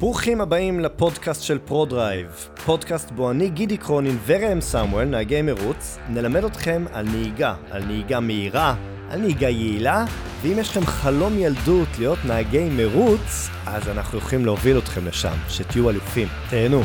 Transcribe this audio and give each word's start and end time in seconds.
ברוכים 0.00 0.40
הבאים 0.40 0.80
לפודקאסט 0.80 1.42
של 1.42 1.58
פרודרייב, 1.58 2.48
פודקאסט 2.64 3.10
בו 3.10 3.30
אני 3.30 3.48
גידי 3.50 3.76
קרונין 3.76 4.18
וראם 4.26 4.60
סמואל, 4.60 5.04
נהגי 5.04 5.42
מרוץ, 5.42 5.98
נלמד 6.08 6.44
אתכם 6.44 6.84
על 6.92 7.06
נהיגה, 7.08 7.54
על 7.70 7.84
נהיגה 7.84 8.20
מהירה, 8.20 8.74
על 9.10 9.20
נהיגה 9.20 9.48
יעילה, 9.48 10.04
ואם 10.42 10.58
יש 10.58 10.70
לכם 10.70 10.86
חלום 10.86 11.38
ילדות 11.38 11.88
להיות 11.98 12.18
נהגי 12.24 12.68
מרוץ, 12.70 13.48
אז 13.66 13.88
אנחנו 13.88 14.18
יכולים 14.18 14.44
להוביל 14.44 14.78
אתכם 14.78 15.06
לשם, 15.06 15.36
שתהיו 15.48 15.90
אלופים. 15.90 16.28
תהנו. 16.50 16.82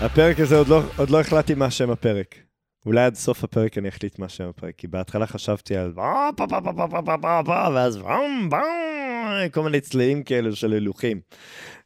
הפרק 0.00 0.40
הזה 0.40 0.56
עוד 0.56 0.68
לא, 0.68 0.82
עוד 0.96 1.10
לא 1.10 1.20
החלטתי 1.20 1.54
מה 1.54 1.70
שם 1.70 1.90
הפרק. 1.90 2.49
אולי 2.86 3.04
עד 3.04 3.14
סוף 3.14 3.44
הפרק 3.44 3.78
אני 3.78 3.88
אחליט 3.88 4.18
מה 4.18 4.28
שם 4.28 4.48
הפרק, 4.48 4.74
כי 4.76 4.86
בהתחלה 4.86 5.26
חשבתי 5.26 5.76
על 5.76 5.92
ואז 8.50 9.50
כל 9.52 9.62
מיני 9.62 9.80
צלעים 9.80 10.22
כאלו 10.22 10.56
של 10.56 10.72
הילוכים. 10.72 11.20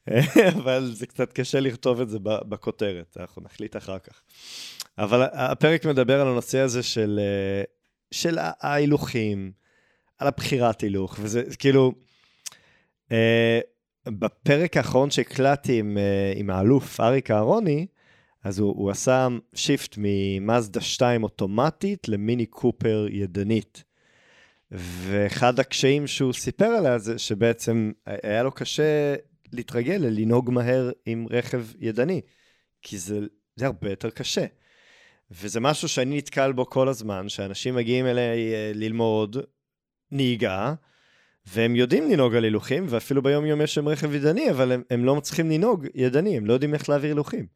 אבל 0.58 0.90
זה 0.92 1.06
קצת 1.06 1.32
קשה 1.32 1.60
לכתוב 1.60 2.00
את 2.00 2.08
זה 2.08 2.18
בכותרת, 2.22 3.16
אנחנו 3.20 3.42
נחליט 3.42 3.76
אחר 3.76 3.98
כך. 3.98 4.22
אבל 4.98 5.22
הפרק 5.32 5.86
מדבר 5.86 6.20
על 6.20 6.28
הנושא 6.28 6.58
הזה 6.58 6.82
של, 6.82 7.20
של 8.10 8.38
ההילוכים, 8.40 9.52
על 10.18 10.28
הבחירת 10.28 10.80
הילוך, 10.80 11.16
וזה 11.20 11.42
כאילו, 11.58 11.92
בפרק 14.06 14.76
האחרון 14.76 15.10
שהקלטתי 15.10 15.78
עם, 15.78 15.98
עם 16.36 16.50
האלוף 16.50 17.00
אריק 17.00 17.30
אהרוני, 17.30 17.86
אז 18.44 18.58
הוא, 18.58 18.74
הוא 18.76 18.90
עשה 18.90 19.28
שיפט 19.54 19.94
ממאזדה 19.98 20.80
2 20.80 21.22
אוטומטית 21.22 22.08
למיני 22.08 22.46
קופר 22.46 23.06
ידנית. 23.10 23.84
ואחד 24.70 25.60
הקשיים 25.60 26.06
שהוא 26.06 26.32
סיפר 26.32 26.64
עליה 26.64 26.98
זה 26.98 27.18
שבעצם 27.18 27.92
היה 28.06 28.42
לו 28.42 28.52
קשה 28.52 29.14
להתרגל 29.52 29.96
ללנהוג 30.00 30.50
מהר 30.50 30.90
עם 31.06 31.26
רכב 31.30 31.66
ידני, 31.80 32.20
כי 32.82 32.98
זה, 32.98 33.20
זה 33.56 33.66
הרבה 33.66 33.90
יותר 33.90 34.10
קשה. 34.10 34.46
וזה 35.30 35.60
משהו 35.60 35.88
שאני 35.88 36.16
נתקל 36.16 36.52
בו 36.52 36.70
כל 36.70 36.88
הזמן, 36.88 37.28
שאנשים 37.28 37.74
מגיעים 37.74 38.06
אליי 38.06 38.54
אה, 38.54 38.72
ללמוד 38.74 39.36
נהיגה, 40.10 40.74
והם 41.46 41.76
יודעים 41.76 42.10
לנהוג 42.10 42.34
על 42.34 42.44
הילוכים, 42.44 42.86
ואפילו 42.88 43.22
ביום-יום 43.22 43.60
יש 43.60 43.78
להם 43.78 43.88
רכב 43.88 44.14
ידני, 44.14 44.50
אבל 44.50 44.72
הם, 44.72 44.82
הם 44.90 45.04
לא 45.04 45.16
מצליחים 45.16 45.50
לנהוג 45.50 45.86
ידני, 45.94 46.36
הם 46.36 46.46
לא 46.46 46.52
יודעים 46.52 46.74
איך 46.74 46.88
להעביר 46.88 47.10
הילוכים. 47.10 47.46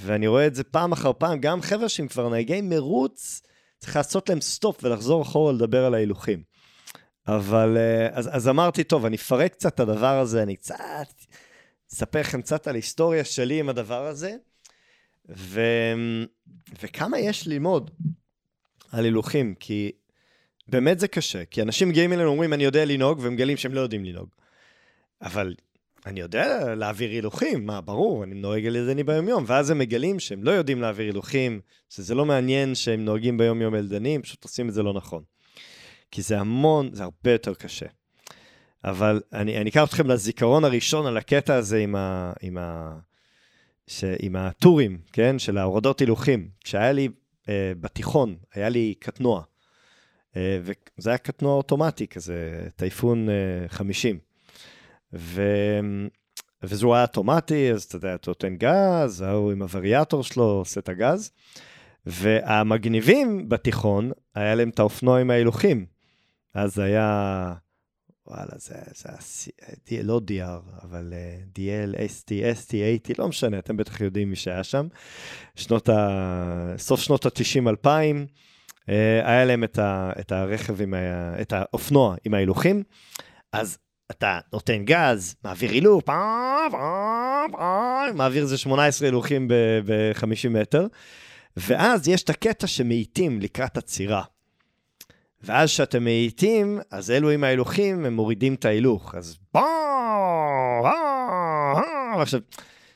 ואני 0.00 0.26
רואה 0.26 0.46
את 0.46 0.54
זה 0.54 0.64
פעם 0.64 0.92
אחר 0.92 1.12
פעם, 1.12 1.38
גם 1.38 1.62
חבר'ה 1.62 1.88
שהם 1.88 2.08
כבר 2.08 2.28
נהגי 2.28 2.60
מרוץ, 2.60 3.42
צריך 3.78 3.96
לעשות 3.96 4.28
להם 4.28 4.40
סטופ 4.40 4.84
ולחזור 4.84 5.22
אחורה 5.22 5.52
לדבר 5.52 5.84
על 5.84 5.94
ההילוכים. 5.94 6.42
אבל, 7.28 7.76
אה, 7.76 8.08
אז, 8.12 8.28
אז 8.32 8.48
אמרתי, 8.48 8.84
טוב, 8.84 9.04
אני 9.04 9.16
אפרק 9.16 9.52
קצת 9.52 9.74
את 9.74 9.80
הדבר 9.80 10.18
הזה, 10.18 10.42
אני 10.42 10.56
קצת 10.56 10.74
אספר 11.92 12.20
לכם 12.20 12.42
קצת 12.42 12.66
על 12.66 12.74
ההיסטוריה 12.74 13.24
שלי 13.24 13.60
עם 13.60 13.68
הדבר 13.68 14.06
הזה, 14.06 14.36
ו, 15.28 15.60
וכמה 16.82 17.18
יש 17.18 17.48
ללמוד 17.48 17.90
על 18.92 19.04
הילוכים, 19.04 19.54
כי 19.60 19.92
באמת 20.68 20.98
זה 20.98 21.08
קשה, 21.08 21.44
כי 21.44 21.62
אנשים 21.62 21.88
מגיעים 21.88 22.12
אלינו 22.12 22.28
ואומרים, 22.28 22.52
אני 22.52 22.64
יודע 22.64 22.84
לנהוג, 22.84 23.18
והם 23.20 23.32
מגלים 23.32 23.56
שהם 23.56 23.74
לא 23.74 23.80
יודעים 23.80 24.04
לנהוג. 24.04 24.28
אבל 25.22 25.54
אני 26.08 26.20
יודע 26.20 26.74
להעביר 26.74 27.10
הילוכים, 27.10 27.66
מה, 27.66 27.80
ברור, 27.80 28.24
אני 28.24 28.34
נוהג 28.34 28.66
על 28.66 28.76
ידני 28.76 29.04
ביומיום, 29.04 29.44
ואז 29.46 29.70
הם 29.70 29.78
מגלים 29.78 30.20
שהם 30.20 30.44
לא 30.44 30.50
יודעים 30.50 30.80
להעביר 30.80 31.06
הילוכים, 31.06 31.60
שזה 31.88 32.14
לא 32.14 32.24
מעניין 32.24 32.74
שהם 32.74 33.04
נוהגים 33.04 33.38
ביומיום 33.38 33.74
ילדנים, 33.74 34.22
פשוט 34.22 34.44
עושים 34.44 34.68
את 34.68 34.74
זה 34.74 34.82
לא 34.82 34.92
נכון. 34.94 35.22
כי 36.10 36.22
זה 36.22 36.40
המון, 36.40 36.90
זה 36.92 37.02
הרבה 37.02 37.32
יותר 37.32 37.54
קשה. 37.54 37.86
אבל 38.84 39.20
אני, 39.32 39.60
אני 39.60 39.70
אקח 39.70 39.84
אתכם 39.88 40.06
לזיכרון 40.06 40.64
הראשון 40.64 41.06
על 41.06 41.16
הקטע 41.16 41.54
הזה 41.54 41.78
עם, 41.78 41.96
ה, 41.96 42.32
עם, 42.40 42.58
ה, 42.58 42.98
ש, 43.86 44.04
עם 44.18 44.36
הטורים, 44.36 44.98
כן, 45.12 45.38
של 45.38 45.58
ההורדות 45.58 46.00
הילוכים. 46.00 46.48
כשהיה 46.64 46.92
לי 46.92 47.08
אה, 47.48 47.72
בתיכון, 47.80 48.36
היה 48.54 48.68
לי 48.68 48.94
קטנוע, 48.98 49.42
אה, 50.36 50.58
וזה 50.62 51.10
היה 51.10 51.18
קטנוע 51.18 51.54
אוטומטי 51.54 52.06
כזה, 52.06 52.68
טייפון 52.76 53.28
אה, 53.28 53.68
50. 53.68 54.27
ו... 55.12 55.42
וזו 56.62 56.94
היה 56.94 57.02
אוטומטי, 57.02 57.72
אז 57.72 57.82
אתה 57.82 57.96
יודע, 57.96 58.14
אתה 58.14 58.30
נותן 58.30 58.56
גז, 58.56 59.20
ההוא 59.20 59.52
עם 59.52 59.62
הווריאטור 59.62 60.22
שלו 60.22 60.44
עושה 60.44 60.80
את 60.80 60.88
הגז. 60.88 61.30
והמגניבים 62.06 63.48
בתיכון, 63.48 64.10
היה 64.34 64.54
להם 64.54 64.68
את 64.68 64.78
האופנוע 64.78 65.20
עם 65.20 65.30
ההילוכים. 65.30 65.86
אז 66.54 66.78
היה, 66.78 67.54
וואלה, 68.26 68.52
זה, 68.56 68.74
היה, 69.88 70.02
לא 70.02 70.20
DR, 70.30 70.82
אבל 70.82 71.12
uh, 71.12 71.58
DL, 71.58 71.94
ST, 71.94 72.28
ST, 72.28 72.70
AT, 72.70 73.14
לא 73.18 73.28
משנה, 73.28 73.58
אתם 73.58 73.76
בטח 73.76 74.00
יודעים 74.00 74.30
מי 74.30 74.36
שהיה 74.36 74.64
שם. 74.64 74.86
שנות 75.54 75.88
ה... 75.88 76.74
סוף 76.78 77.00
שנות 77.00 77.26
ה-90-2000, 77.26 77.86
uh, 77.86 78.90
היה 79.24 79.44
להם 79.44 79.64
את, 79.64 79.78
ה... 79.78 80.12
את 80.20 80.32
הרכב 80.32 80.82
עם 80.82 80.94
ה... 80.94 81.40
את 81.40 81.52
האופנוע 81.52 82.16
עם 82.24 82.34
ההילוכים. 82.34 82.82
אז 83.52 83.78
אתה 84.10 84.38
נותן 84.52 84.84
גז, 84.84 85.34
מעביר 85.44 85.70
הילוך, 85.70 86.02
מעביר 88.14 88.42
איזה 88.42 88.58
18 88.58 89.08
הילוכים 89.08 89.48
ב-50 89.48 90.48
מטר, 90.50 90.86
ואז 91.56 92.08
יש 92.08 92.22
את 92.22 92.30
הקטע 92.30 92.66
שמאיטים 92.66 93.40
לקראת 93.40 93.76
עצירה. 93.76 94.22
ואז 95.42 95.68
כשאתם 95.68 96.04
מאיטים, 96.04 96.80
אז 96.90 97.10
אלו 97.10 97.30
עם 97.30 97.44
ההילוכים, 97.44 98.04
הם 98.04 98.14
מורידים 98.14 98.54
את 98.54 98.64
ההילוך. 98.64 99.14
אז 99.14 99.38
עכשיו, 102.20 102.40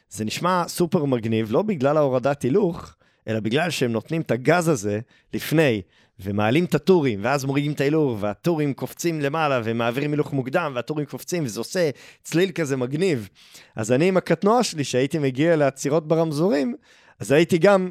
זה 0.09 0.25
נשמע 0.25 0.65
סופר 0.69 1.05
מגניב, 1.05 1.53
לא 1.53 1.63
בגלל 1.63 1.97
ההורדת 1.97 2.43
הילוך, 2.43 2.95
אלא 3.29 3.41
בגלל 3.41 3.71
שהם 3.71 3.93
נותנים 3.93 4.21
את 4.21 4.31
הגז 4.31 4.69
הזה 4.69 5.01
לפני, 5.35 5.83
ומעלים 6.21 6.65
את 6.65 6.75
הטורים, 6.75 7.21
ואז 7.23 7.45
מורידים 7.45 7.73
את 7.73 7.81
ההילוך, 7.81 8.19
והטורים 8.21 8.75
קופצים 8.75 9.21
למעלה, 9.21 9.61
ומעבירים 9.65 10.11
הילוך 10.11 10.33
מוקדם, 10.33 10.73
והטורים 10.75 11.07
קופצים, 11.07 11.45
וזה 11.45 11.61
עושה 11.61 11.91
צליל 12.23 12.51
כזה 12.51 12.77
מגניב. 12.77 13.29
אז 13.77 13.93
אני 13.93 14.09
עם 14.09 14.17
הקטנוע 14.17 14.63
שלי, 14.63 14.85
שהייתי 14.85 15.19
מגיע 15.19 15.57
לעצירות 15.57 16.09
ברמזורים, 16.09 16.75
אז 17.21 17.33
הייתי 17.33 17.59
גם 17.59 17.91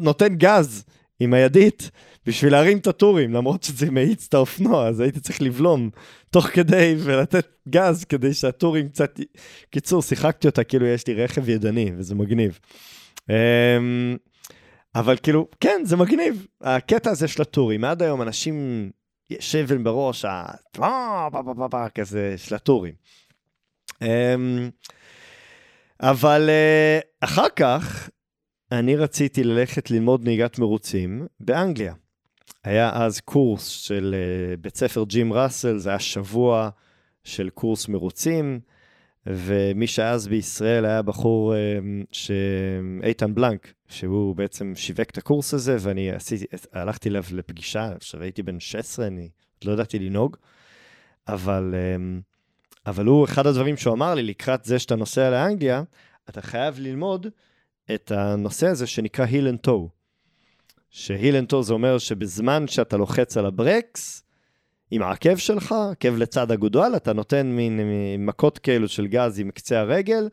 נותן 0.00 0.34
גז 0.34 0.84
עם 1.20 1.34
הידית 1.34 1.90
בשביל 2.26 2.52
להרים 2.52 2.78
את 2.78 2.86
הטורים, 2.86 3.32
למרות 3.32 3.62
שזה 3.62 3.90
מאיץ 3.90 4.26
את 4.28 4.34
האופנוע, 4.34 4.88
אז 4.88 5.00
הייתי 5.00 5.20
צריך 5.20 5.42
לבלום 5.42 5.90
תוך 6.30 6.46
כדי 6.46 6.94
ולתת 6.98 7.46
גז 7.68 8.04
כדי 8.04 8.34
שהטורים 8.34 8.88
קצת... 8.88 9.20
קיצור, 9.70 10.02
שיחקתי 10.02 10.46
אותה 10.48 10.64
כאילו 10.64 10.86
יש 10.86 11.06
לי 11.06 11.14
רכב 11.14 11.48
ידני, 11.48 11.92
וזה 11.96 12.14
מגניב. 12.14 12.58
אבל 14.94 15.16
כאילו, 15.16 15.48
כן, 15.60 15.82
זה 15.84 15.96
מגניב. 15.96 16.46
הקטע 16.60 17.10
הזה 17.10 17.28
של 17.28 17.42
הטורים, 17.42 17.84
עד 17.84 18.02
היום 18.02 18.22
אנשים, 18.22 18.90
יש 19.30 19.52
אבל 19.52 19.84
בראש, 19.84 20.24
כזה 21.88 22.34
של 22.36 22.54
הטורים. 22.54 22.94
אמ, 24.02 24.70
אבל 26.00 26.48
אה, 26.48 27.00
אחר 27.20 27.48
כך, 27.56 28.10
אני 28.72 28.96
רציתי 28.96 29.44
ללכת 29.44 29.90
ללמוד 29.90 30.24
נהיגת 30.24 30.58
מרוצים 30.58 31.26
באנגליה. 31.40 31.94
היה 32.64 32.90
אז 32.94 33.20
קורס 33.20 33.66
של 33.66 34.14
אה, 34.14 34.56
בית 34.56 34.76
ספר 34.76 35.04
ג'ים 35.04 35.32
ראסל, 35.32 35.78
זה 35.78 35.90
היה 35.90 35.98
שבוע 35.98 36.70
של 37.24 37.50
קורס 37.50 37.88
מרוצים. 37.88 38.60
ומי 39.26 39.86
שאז 39.86 40.28
בישראל 40.28 40.84
היה 40.84 41.02
בחור 41.02 41.54
אמ, 41.56 42.04
שאיתן 42.12 43.34
בלנק, 43.34 43.72
שהוא 43.88 44.36
בעצם 44.36 44.72
שיווק 44.74 45.10
את 45.10 45.18
הקורס 45.18 45.54
הזה, 45.54 45.76
ואני 45.80 46.10
עשיתי, 46.10 46.44
הלכתי 46.72 47.08
אליו 47.08 47.24
לפגישה, 47.32 47.92
עכשיו 47.96 48.22
הייתי 48.22 48.42
בן 48.42 48.60
16, 48.60 49.06
אני 49.06 49.28
לא 49.64 49.72
ידעתי 49.72 49.98
לנהוג, 49.98 50.36
אבל, 51.28 51.74
אמ, 51.74 52.20
אבל 52.86 53.06
הוא, 53.06 53.24
אחד 53.24 53.46
הדברים 53.46 53.76
שהוא 53.76 53.94
אמר 53.94 54.14
לי, 54.14 54.22
לקראת 54.22 54.64
זה 54.64 54.78
שאתה 54.78 54.96
נוסע 54.96 55.30
לאנגליה, 55.30 55.82
אתה 56.28 56.42
חייב 56.42 56.78
ללמוד 56.78 57.26
את 57.94 58.12
הנושא 58.12 58.66
הזה 58.66 58.86
שנקרא 58.86 59.24
heel 59.24 59.48
and 59.48 59.58
toe. 59.58 59.90
ש 60.90 61.05
heel 61.05 61.36
and 61.36 61.48
toe 61.48 61.62
זה 61.62 61.72
אומר 61.72 61.98
שבזמן 61.98 62.68
שאתה 62.68 62.96
לוחץ 62.96 63.36
על 63.36 63.46
הברקס, 63.46 64.21
עם 64.94 65.02
העקב 65.02 65.36
שלך, 65.36 65.74
עקב 65.92 66.16
לצד 66.16 66.50
הגודל, 66.50 66.92
אתה 66.96 67.12
נותן 67.12 67.46
מין 67.46 67.80
מכות 68.18 68.58
כאלו 68.58 68.88
של 68.88 69.06
גז 69.06 69.40
עם 69.40 69.50
קצה 69.50 69.80
הרגל, 69.80 70.28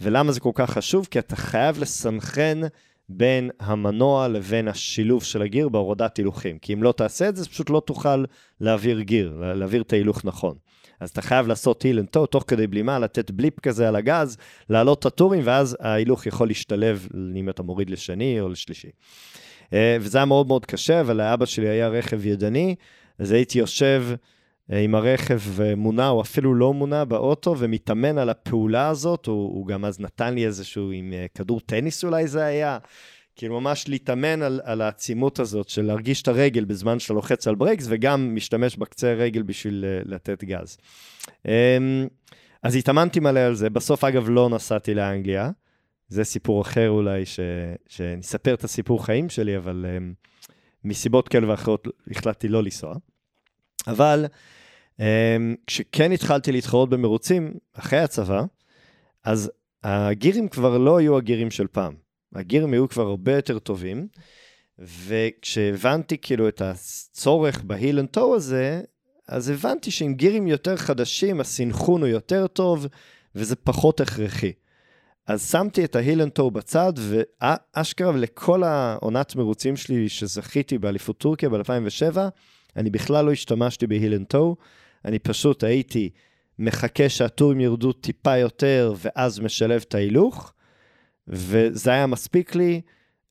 ולמה 0.00 0.32
זה 0.32 0.40
כל 0.40 0.50
כך 0.54 0.70
חשוב? 0.70 1.08
כי 1.10 1.18
אתה 1.18 1.36
חייב 1.36 1.78
לסנכרן 1.78 2.60
בין 3.08 3.50
המנוע 3.60 4.28
לבין 4.28 4.68
השילוב 4.68 5.24
של 5.24 5.42
הגיר 5.42 5.68
בהורדת 5.68 6.16
הילוכים. 6.16 6.58
כי 6.58 6.72
אם 6.72 6.82
לא 6.82 6.92
תעשה 6.92 7.28
את 7.28 7.36
זה, 7.36 7.48
פשוט 7.48 7.70
לא 7.70 7.82
תוכל 7.86 8.24
להעביר 8.60 9.00
גיר, 9.00 9.42
להעביר 9.54 9.82
את 9.82 9.92
ההילוך 9.92 10.24
נכון. 10.24 10.54
אז 11.00 11.10
אתה 11.10 11.22
חייב 11.22 11.46
לעשות 11.46 11.82
heel 11.82 11.98
and 11.98 12.08
תוך 12.08 12.44
כדי 12.46 12.66
בלימה, 12.66 12.98
לתת 12.98 13.30
blip 13.30 13.60
כזה 13.60 13.88
על 13.88 13.96
הגז, 13.96 14.36
להעלות 14.70 14.98
את 14.98 15.06
הטורים, 15.06 15.42
ואז 15.44 15.76
ההילוך 15.80 16.26
יכול 16.26 16.48
להשתלב 16.48 17.08
אם 17.36 17.48
אתה 17.48 17.62
מוריד 17.62 17.90
לשני 17.90 18.40
או 18.40 18.48
לשלישי. 18.48 18.90
אה, 19.72 19.96
וזה 20.00 20.18
היה 20.18 20.24
מאוד 20.24 20.46
מאוד 20.46 20.66
קשה, 20.66 21.00
אבל 21.00 21.16
לאבא 21.16 21.46
שלי 21.46 21.68
היה 21.68 21.88
רכב 21.88 22.26
ידני, 22.26 22.74
אז 23.20 23.32
הייתי 23.32 23.58
יושב 23.58 24.04
אה, 24.72 24.78
עם 24.78 24.94
הרכב 24.94 25.40
מונע, 25.76 26.08
או 26.08 26.20
אפילו 26.20 26.54
לא 26.54 26.74
מונע 26.74 27.04
באוטו, 27.04 27.54
ומתאמן 27.58 28.18
על 28.18 28.30
הפעולה 28.30 28.88
הזאת, 28.88 29.26
הוא, 29.26 29.54
הוא 29.54 29.66
גם 29.66 29.84
אז 29.84 30.00
נתן 30.00 30.34
לי 30.34 30.46
איזשהו, 30.46 30.90
עם 30.90 31.12
אה, 31.12 31.26
כדור 31.34 31.60
טניס 31.60 32.04
אולי 32.04 32.28
זה 32.28 32.44
היה, 32.44 32.78
כאילו 33.36 33.60
ממש 33.60 33.88
להתאמן 33.88 34.42
על, 34.42 34.60
על 34.64 34.80
העצימות 34.80 35.38
הזאת 35.38 35.68
של 35.68 35.82
להרגיש 35.82 36.22
את 36.22 36.28
הרגל 36.28 36.64
בזמן 36.64 36.98
שאתה 36.98 37.14
לוחץ 37.14 37.48
על 37.48 37.54
ברקס, 37.54 37.86
וגם 37.88 38.34
משתמש 38.34 38.76
בקצה 38.76 39.10
הרגל 39.10 39.42
בשביל 39.42 39.84
לתת 40.04 40.44
גז. 40.44 40.78
אמ, 41.46 42.06
אז 42.62 42.76
התאמנתי 42.76 43.20
מלא 43.20 43.40
על 43.40 43.54
זה, 43.54 43.70
בסוף 43.70 44.04
אגב 44.04 44.28
לא 44.28 44.48
נסעתי 44.48 44.94
לאנגליה, 44.94 45.50
זה 46.08 46.24
סיפור 46.24 46.62
אחר 46.62 46.90
אולי, 46.90 47.26
ש... 47.26 47.40
שאני 47.88 48.20
אספר 48.20 48.54
את 48.54 48.64
הסיפור 48.64 49.04
חיים 49.04 49.28
שלי, 49.28 49.56
אבל 49.56 49.86
um, 49.96 50.29
מסיבות 50.84 51.28
כאלה 51.28 51.50
ואחרות 51.50 51.88
החלטתי 52.10 52.48
לא 52.48 52.62
לנסוע. 52.62 52.94
אבל 53.86 54.26
um, 54.98 55.02
כשכן 55.66 56.12
התחלתי 56.12 56.52
להתחרות 56.52 56.90
במרוצים, 56.90 57.54
אחרי 57.72 57.98
הצבא, 57.98 58.42
אז 59.24 59.50
הגירים 59.84 60.48
כבר 60.48 60.78
לא 60.78 60.96
היו 60.96 61.16
הגירים 61.16 61.50
של 61.50 61.66
פעם. 61.66 61.94
הגירים 62.34 62.72
היו 62.72 62.88
כבר 62.88 63.06
הרבה 63.06 63.36
יותר 63.36 63.58
טובים, 63.58 64.08
וכשהבנתי 64.78 66.18
כאילו 66.18 66.48
את 66.48 66.62
הצורך 66.64 67.62
ב 67.62 67.69
heel 67.69 67.98
and 67.98 68.08
toe 68.08 68.36
הזה, 68.36 68.82
אז 69.28 69.48
הבנתי 69.48 69.90
שעם 69.90 70.14
גירים 70.14 70.46
יותר 70.46 70.76
חדשים, 70.76 71.40
הסינכרון 71.40 72.00
הוא 72.00 72.08
יותר 72.08 72.46
טוב, 72.46 72.86
וזה 73.34 73.56
פחות 73.56 74.00
הכרחי. 74.00 74.52
אז 75.30 75.50
שמתי 75.50 75.84
את 75.84 75.96
ה 75.96 76.01
heel 76.01 76.22
and 76.22 76.40
בצד, 76.52 76.92
ואשכרה 76.96 78.12
לכל 78.12 78.62
העונת 78.62 79.36
מרוצים 79.36 79.76
שלי 79.76 80.08
שזכיתי 80.08 80.78
באליפות 80.78 81.18
טורקיה 81.18 81.48
ב-2007, 81.48 82.18
אני 82.76 82.90
בכלל 82.90 83.24
לא 83.24 83.32
השתמשתי 83.32 83.86
ב 83.86 83.92
heel 83.92 84.14
and 84.14 84.32
אני 85.04 85.18
פשוט 85.18 85.64
הייתי 85.64 86.10
מחכה 86.58 87.08
שהטורים 87.08 87.60
ירדו 87.60 87.92
טיפה 87.92 88.36
יותר, 88.36 88.94
ואז 88.98 89.40
משלב 89.40 89.84
את 89.88 89.94
ההילוך, 89.94 90.52
וזה 91.28 91.90
היה 91.90 92.06
מספיק 92.06 92.54
לי. 92.54 92.80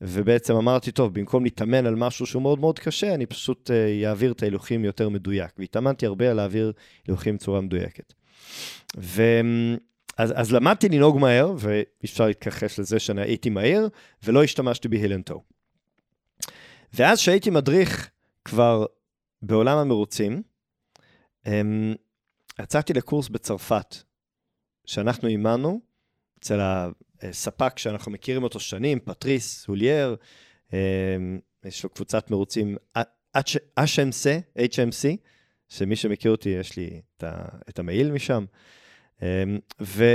ובעצם 0.01 0.55
אמרתי, 0.55 0.91
טוב, 0.91 1.13
במקום 1.13 1.43
להתאמן 1.43 1.85
על 1.85 1.95
משהו 1.95 2.25
שהוא 2.25 2.41
מאוד 2.41 2.59
מאוד 2.59 2.79
קשה, 2.79 3.13
אני 3.13 3.25
פשוט 3.25 3.71
אעביר 4.05 4.31
uh, 4.31 4.33
את 4.33 4.43
ההילוכים 4.43 4.85
יותר 4.85 5.09
מדויק. 5.09 5.51
והתאמנתי 5.57 6.05
הרבה 6.05 6.29
על 6.29 6.35
להעביר 6.35 6.71
הילוכים 7.07 7.35
בצורה 7.35 7.61
מדויקת. 7.61 8.13
ו... 8.97 9.21
אז, 10.19 10.33
אז 10.35 10.51
למדתי 10.51 10.89
לנהוג 10.89 11.17
מהר, 11.17 11.53
ואי 11.59 11.83
אפשר 12.05 12.27
להתכחש 12.27 12.79
לזה 12.79 12.99
שאני 12.99 13.21
הייתי 13.21 13.49
מהיר, 13.49 13.89
ולא 14.23 14.43
השתמשתי 14.43 14.87
בהילנטו. 14.87 15.43
ואז 16.93 17.19
כשהייתי 17.19 17.49
מדריך 17.49 18.09
כבר 18.45 18.85
בעולם 19.41 19.77
המרוצים, 19.77 20.41
אמ, 21.47 21.95
יצאתי 22.61 22.93
לקורס 22.93 23.29
בצרפת, 23.29 23.95
שאנחנו 24.85 25.27
אימנו 25.27 25.81
אצל 26.39 26.59
הספק 27.21 27.77
שאנחנו 27.77 28.11
מכירים 28.11 28.43
אותו 28.43 28.59
שנים, 28.59 28.99
פטריס 28.99 29.65
הולייר, 29.65 30.15
אמ, 30.73 31.39
יש 31.65 31.83
לו 31.83 31.89
קבוצת 31.89 32.31
מרוצים 32.31 32.77
HMC, 33.79 34.57
HMC, 34.57 35.17
שמי 35.69 35.95
שמכיר 35.95 36.31
אותי, 36.31 36.49
יש 36.49 36.77
לי 36.77 37.01
את 37.69 37.79
המעיל 37.79 38.11
משם. 38.11 38.45
אמ, 39.21 39.59
ו... 39.81 40.05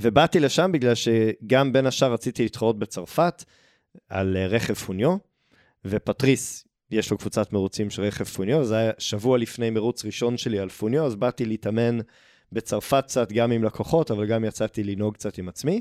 ובאתי 0.00 0.40
לשם 0.40 0.72
בגלל 0.72 0.94
שגם 0.94 1.72
בין 1.72 1.86
השאר 1.86 2.12
רציתי 2.12 2.42
להתחרות 2.42 2.78
בצרפת 2.78 3.44
על 4.08 4.36
אה, 4.36 4.46
רכב 4.46 4.74
פוניו, 4.74 5.16
ופטריס, 5.84 6.64
יש 6.90 7.10
לו 7.10 7.18
קבוצת 7.18 7.52
מרוצים 7.52 7.90
של 7.90 8.02
רכב 8.02 8.24
פוניו, 8.24 8.64
זה 8.64 8.76
היה 8.76 8.92
שבוע 8.98 9.38
לפני 9.38 9.70
מרוץ 9.70 10.04
ראשון 10.04 10.36
שלי 10.36 10.58
על 10.58 10.68
פוניו, 10.68 11.06
אז 11.06 11.14
באתי 11.14 11.44
להתאמן 11.44 11.98
בצרפת 12.52 13.04
קצת 13.06 13.32
גם 13.32 13.52
עם 13.52 13.64
לקוחות, 13.64 14.10
אבל 14.10 14.26
גם 14.26 14.44
יצאתי 14.44 14.84
לנהוג 14.84 15.14
קצת 15.14 15.38
עם 15.38 15.48
עצמי, 15.48 15.80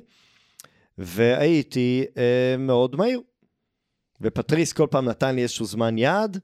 והייתי 0.98 2.06
אה, 2.18 2.56
מאוד 2.58 2.96
מהיר. 2.96 3.22
ופטריס 4.22 4.74
כל 4.74 4.88
פעם 4.92 5.06
נתן 5.06 5.36
לי 5.36 5.42
איזשהו 5.42 5.66
זמן 5.66 5.98
יעד, 5.98 6.40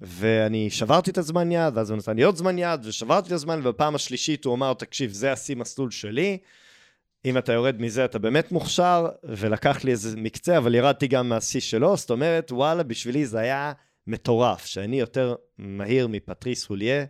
ואני 0.00 0.70
שברתי 0.70 1.10
את 1.10 1.18
הזמן 1.18 1.52
יד, 1.52 1.76
ואז 1.76 1.90
הוא 1.90 1.98
נתן 1.98 2.16
לי 2.16 2.22
עוד 2.22 2.36
זמן 2.36 2.58
יד, 2.58 2.80
ושברתי 2.84 3.26
את 3.26 3.32
הזמן, 3.32 3.60
ובפעם 3.62 3.94
השלישית 3.94 4.44
הוא 4.44 4.54
אמר, 4.54 4.74
תקשיב, 4.74 5.12
זה 5.12 5.32
השיא 5.32 5.56
מסלול 5.56 5.90
שלי, 5.90 6.38
אם 7.24 7.38
אתה 7.38 7.52
יורד 7.52 7.80
מזה 7.80 8.04
אתה 8.04 8.18
באמת 8.18 8.52
מוכשר, 8.52 9.08
ולקח 9.24 9.84
לי 9.84 9.90
איזה 9.90 10.16
מקצה, 10.16 10.58
אבל 10.58 10.74
ירדתי 10.74 11.08
גם 11.08 11.28
מהשיא 11.28 11.60
שלו, 11.60 11.96
זאת 11.96 12.10
אומרת, 12.10 12.52
וואלה, 12.52 12.82
בשבילי 12.82 13.26
זה 13.26 13.38
היה 13.38 13.72
מטורף, 14.06 14.66
שאני 14.66 15.00
יותר 15.00 15.34
מהיר 15.58 16.08
מפטריס 16.08 16.66
הוליה, 16.66 17.04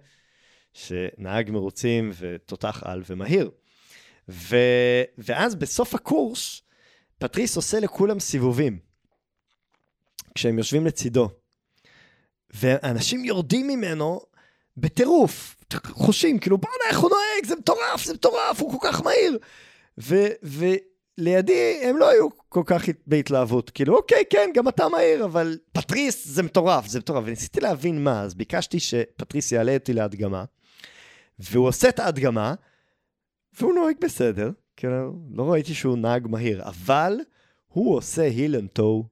שנהג 0.74 1.50
מרוצים 1.50 2.10
ותותח 2.18 2.82
על 2.84 3.02
ומהיר. 3.06 3.50
ו... 4.28 4.56
ואז 5.18 5.54
בסוף 5.54 5.94
הקורס, 5.94 6.62
פטריס 7.18 7.56
עושה 7.56 7.80
לכולם 7.80 8.20
סיבובים, 8.20 8.78
כשהם 10.34 10.58
יושבים 10.58 10.86
לצידו. 10.86 11.39
ואנשים 12.54 13.24
יורדים 13.24 13.68
ממנו 13.68 14.20
בטירוף, 14.76 15.56
חושים, 15.86 16.38
כאילו, 16.38 16.58
בואנה, 16.58 16.84
איך 16.88 16.98
הוא 16.98 17.10
נוהג, 17.10 17.46
זה 17.46 17.56
מטורף, 17.56 18.04
זה 18.04 18.14
מטורף, 18.14 18.60
הוא 18.60 18.80
כל 18.80 18.88
כך 18.88 19.02
מהיר. 19.02 19.38
ו... 19.98 20.26
ולידי 20.42 21.80
הם 21.84 21.96
לא 21.96 22.10
היו 22.10 22.28
כל 22.48 22.62
כך 22.66 22.84
בהתלהבות, 23.06 23.70
כאילו, 23.70 23.96
אוקיי, 23.96 24.24
כן, 24.30 24.50
גם 24.54 24.68
אתה 24.68 24.88
מהיר, 24.88 25.24
אבל 25.24 25.58
פטריס 25.72 26.26
זה 26.26 26.42
מטורף, 26.42 26.86
זה 26.86 26.98
מטורף. 26.98 27.22
וניסיתי 27.26 27.60
להבין 27.60 28.04
מה, 28.04 28.22
אז 28.22 28.34
ביקשתי 28.34 28.80
שפטריס 28.80 29.52
יעלה 29.52 29.74
אותי 29.74 29.92
להדגמה, 29.92 30.44
והוא 31.38 31.68
עושה 31.68 31.88
את 31.88 31.98
ההדגמה, 31.98 32.54
והוא 33.60 33.74
נוהג 33.74 33.96
בסדר, 34.00 34.50
כאילו, 34.76 35.12
לא 35.34 35.52
ראיתי 35.52 35.74
שהוא 35.74 35.98
נהג 35.98 36.26
מהיר, 36.26 36.62
אבל 36.64 37.18
הוא 37.68 37.96
עושה 37.96 38.22
heel 38.22 38.56
and 38.56 38.68
toe 38.68 39.04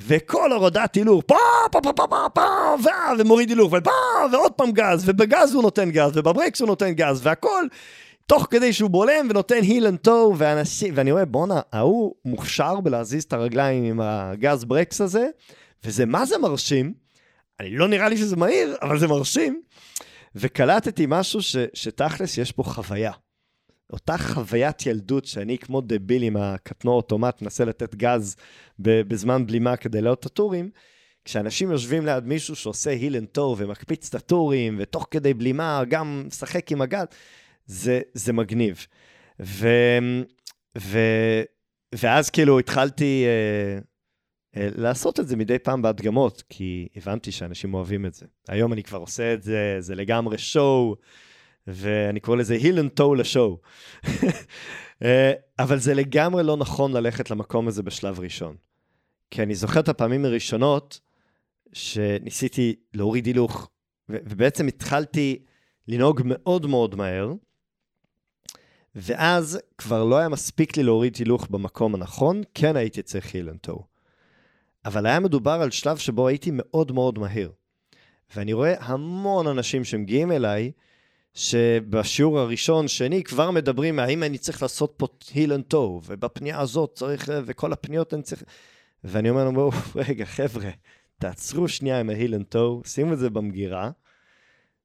וכל 0.00 0.52
הורדת 0.52 0.94
הילוך, 0.94 1.22
פה, 1.26 1.36
פה, 1.72 1.80
פה, 1.80 1.92
פה, 1.92 2.06
פה, 2.08 2.26
פה, 2.34 2.74
ומוריד 3.18 3.48
הילוך, 3.48 3.72
ופה, 3.72 3.90
ועוד 4.32 4.52
פעם 4.52 4.72
גז, 4.72 5.08
ובגז 5.08 5.54
הוא 5.54 5.62
נותן 5.62 5.90
גז, 5.90 6.10
ובברקס 6.14 6.60
הוא 6.60 6.66
נותן 6.66 6.92
גז, 6.92 7.20
והכל, 7.22 7.64
תוך 8.26 8.46
כדי 8.50 8.72
שהוא 8.72 8.90
בולם 8.90 9.26
ונותן 9.30 9.62
heel 9.62 9.86
and 9.86 9.98
toe, 9.98 10.34
ואנשים, 10.36 10.94
ואני 10.96 11.12
רואה, 11.12 11.24
בואנה, 11.24 11.60
ההוא 11.72 12.14
מוכשר 12.24 12.80
בלהזיז 12.80 13.24
את 13.24 13.32
הרגליים 13.32 13.84
עם 13.84 14.00
הגז 14.00 14.64
ברקס 14.64 15.00
הזה, 15.00 15.28
וזה 15.84 16.06
מה 16.06 16.26
זה 16.26 16.38
מרשים. 16.38 16.94
אני 17.60 17.76
לא 17.76 17.88
נראה 17.88 18.08
לי 18.08 18.16
שזה 18.16 18.36
מהיר, 18.36 18.76
אבל 18.82 18.98
זה 18.98 19.08
מרשים. 19.08 19.60
וקלטתי 20.34 21.04
משהו 21.08 21.42
ש, 21.42 21.56
שתכלס 21.74 22.38
יש 22.38 22.52
פה 22.52 22.62
חוויה. 22.62 23.12
אותה 23.92 24.18
חוויית 24.18 24.86
ילדות 24.86 25.24
שאני 25.24 25.58
כמו 25.58 25.80
דביל 25.80 26.22
עם 26.22 26.36
הקטנוע 26.36 26.94
אוטומט 26.94 27.42
מנסה 27.42 27.64
לתת 27.64 27.94
גז 27.94 28.36
בזמן 28.78 29.46
בלימה 29.46 29.76
כדי 29.76 30.00
לעלות 30.00 30.20
את 30.20 30.26
הטורים, 30.26 30.70
כשאנשים 31.24 31.70
יושבים 31.70 32.06
ליד 32.06 32.24
מישהו 32.24 32.56
שעושה 32.56 32.90
heel 32.90 33.16
and 33.16 33.28
toe 33.28 33.56
ומקפיץ 33.58 34.08
את 34.08 34.14
הטורים, 34.14 34.76
ותוך 34.80 35.06
כדי 35.10 35.34
בלימה 35.34 35.82
גם 35.88 36.24
משחק 36.26 36.72
עם 36.72 36.82
הגז, 36.82 37.06
זה, 37.66 38.00
זה 38.14 38.32
מגניב. 38.32 38.86
ו, 39.40 39.68
ו, 40.78 40.98
ואז 41.94 42.30
כאילו 42.30 42.58
התחלתי 42.58 43.24
אה, 43.26 43.78
אה, 44.56 44.68
לעשות 44.76 45.20
את 45.20 45.28
זה 45.28 45.36
מדי 45.36 45.58
פעם 45.58 45.82
בהדגמות, 45.82 46.42
כי 46.48 46.88
הבנתי 46.96 47.32
שאנשים 47.32 47.74
אוהבים 47.74 48.06
את 48.06 48.14
זה. 48.14 48.26
היום 48.48 48.72
אני 48.72 48.82
כבר 48.82 48.98
עושה 48.98 49.34
את 49.34 49.42
זה, 49.42 49.76
זה 49.78 49.94
לגמרי 49.94 50.38
show. 50.38 50.96
ואני 51.66 52.20
קורא 52.20 52.36
לזה 52.36 52.54
היל 52.54 52.78
אנד 52.78 52.90
טו 52.90 53.14
לשואו. 53.14 53.58
אבל 55.58 55.78
זה 55.78 55.94
לגמרי 55.94 56.42
לא 56.42 56.56
נכון 56.56 56.92
ללכת 56.92 57.30
למקום 57.30 57.68
הזה 57.68 57.82
בשלב 57.82 58.20
ראשון. 58.20 58.56
כי 59.30 59.42
אני 59.42 59.54
זוכר 59.54 59.80
את 59.80 59.88
הפעמים 59.88 60.24
הראשונות 60.24 61.00
שניסיתי 61.72 62.74
להוריד 62.94 63.26
הילוך, 63.26 63.70
ובעצם 64.08 64.66
התחלתי 64.66 65.42
לנהוג 65.88 66.22
מאוד 66.24 66.66
מאוד 66.66 66.94
מהר, 66.94 67.32
ואז 68.94 69.58
כבר 69.78 70.04
לא 70.04 70.16
היה 70.16 70.28
מספיק 70.28 70.76
לי 70.76 70.82
להוריד 70.82 71.16
הילוך 71.16 71.46
במקום 71.50 71.94
הנכון, 71.94 72.42
כן 72.54 72.76
הייתי 72.76 73.02
צריך 73.02 73.34
heel 73.34 73.48
and 73.48 73.58
toe. 73.58 73.86
אבל 74.84 75.06
היה 75.06 75.20
מדובר 75.20 75.50
על 75.50 75.70
שלב 75.70 75.96
שבו 75.96 76.28
הייתי 76.28 76.50
מאוד 76.52 76.92
מאוד 76.92 77.18
מהיר. 77.18 77.52
ואני 78.36 78.52
רואה 78.52 78.74
המון 78.78 79.46
אנשים 79.46 79.84
שמגיעים 79.84 80.32
אליי, 80.32 80.72
שבשיעור 81.36 82.38
הראשון, 82.38 82.88
שני, 82.88 83.24
כבר 83.24 83.50
מדברים 83.50 83.98
האם 83.98 84.22
אני 84.22 84.38
צריך 84.38 84.62
לעשות 84.62 84.94
פה 84.96 85.06
heel 85.34 85.52
and 85.52 85.64
toe, 85.64 86.00
ובפנייה 86.06 86.60
הזאת 86.60 86.92
צריך, 86.94 87.28
וכל 87.44 87.72
הפניות 87.72 88.14
אני 88.14 88.22
צריך... 88.22 88.42
ואני 89.04 89.30
אומר 89.30 89.44
להם, 89.44 89.56
רגע, 90.08 90.24
חבר'ה, 90.24 90.70
תעצרו 91.18 91.68
שנייה 91.68 92.00
עם 92.00 92.10
ה 92.10 92.15
heel 92.15 92.34
and 92.34 92.44
toe, 92.44 92.82
שימו 92.84 93.12
את 93.12 93.18
זה 93.18 93.30
במגירה. 93.30 93.90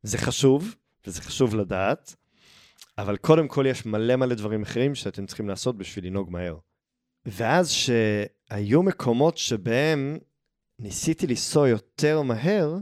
זה 0.04 0.18
חשוב, 0.18 0.76
וזה 1.08 1.22
חשוב 1.22 1.56
לדעת, 1.56 2.16
אבל 2.98 3.18
קודם 3.18 3.48
כל 3.48 3.66
יש 3.68 3.86
מלא 3.86 4.16
מלא 4.16 4.36
דברים 4.36 4.62
אחרים 4.62 4.96
שאתם 4.96 5.26
צריכים 5.26 5.50
לעשות 5.50 5.78
בשביל 5.78 6.06
לנהוג 6.06 6.32
מהר. 6.32 6.58
ואז 7.26 7.72
שהיו 7.72 8.84
מקומות 8.84 9.38
שבהם 9.38 10.18
ניסיתי 10.80 11.28
לנסוע 11.28 11.70
יותר 11.70 12.22
מהר, 12.22 12.78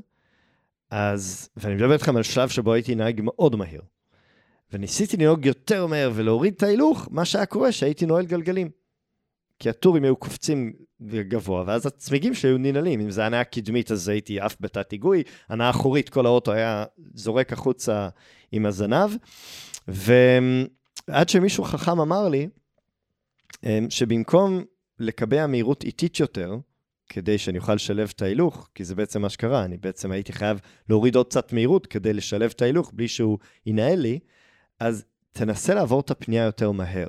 אז, 0.91 1.50
ואני 1.58 1.75
מדבר 1.75 1.93
איתכם 1.93 2.17
על 2.17 2.24
שלב 2.24 2.50
שבו 2.50 2.74
הייתי 2.74 2.96
נהג 2.96 3.22
מאוד 3.24 3.55
מהיר. 3.55 3.81
וניסיתי 4.74 5.17
לנהוג 5.17 5.46
יותר 5.46 5.88
מהר 5.88 6.12
ולהוריד 6.15 6.53
את 6.53 6.63
ההילוך, 6.63 7.08
מה 7.12 7.25
שהיה 7.25 7.46
קורה 7.46 7.72
שהייתי 7.72 8.05
נועל 8.05 8.25
גלגלים. 8.25 8.69
כי 9.60 9.69
הטורים 9.69 10.03
היו 10.03 10.15
קופצים 10.15 10.74
גבוה, 11.01 11.63
ואז 11.67 11.86
הצמיגים 11.86 12.34
שלי 12.34 12.50
היו 12.50 12.58
ננעלים. 12.58 13.00
אם 13.00 13.12
זה 13.12 13.25
הנעה 13.25 13.43
קדמית, 13.43 13.91
אז 13.91 14.08
הייתי 14.08 14.39
עף 14.39 14.55
בתת 14.60 14.91
היגוי, 14.91 15.24
הנעה 15.50 15.69
אחורית, 15.69 16.10
כל 16.10 16.25
האוטו 16.25 16.51
היה 16.51 16.86
זורק 17.13 17.53
החוצה 17.53 18.10
עם 18.51 18.65
הזנב. 18.65 19.10
ועד 19.88 21.29
שמישהו 21.29 21.63
חכם 21.63 22.00
אמר 22.00 22.29
לי, 22.29 22.48
אמ, 23.63 23.89
שבמקום 23.89 24.63
לקבע 25.00 25.48
מהירות 25.48 25.84
איטית 25.84 26.19
יותר, 26.19 26.58
כדי 27.09 27.37
שאני 27.37 27.57
אוכל 27.57 27.73
לשלב 27.73 28.11
את 28.15 28.21
ההילוך, 28.21 28.69
כי 28.75 28.83
זה 28.83 28.95
בעצם 28.95 29.21
מה 29.21 29.29
שקרה, 29.29 29.65
אני 29.65 29.77
בעצם 29.77 30.11
הייתי 30.11 30.33
חייב 30.33 30.59
להוריד 30.89 31.15
עוד 31.15 31.27
קצת 31.27 31.53
מהירות 31.53 31.87
כדי 31.87 32.13
לשלב 32.13 32.51
את 32.55 32.61
ההילוך 32.61 32.91
בלי 32.93 33.07
שהוא 33.07 33.37
ינהל 33.65 33.99
לי, 33.99 34.19
אז 34.79 35.05
תנסה 35.31 35.73
לעבור 35.73 35.99
את 35.99 36.11
הפנייה 36.11 36.43
יותר 36.45 36.71
מהר. 36.71 37.07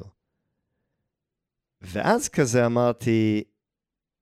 ואז 1.83 2.29
כזה 2.29 2.67
אמרתי, 2.67 3.45